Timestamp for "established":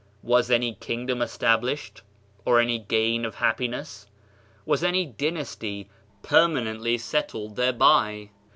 1.21-2.01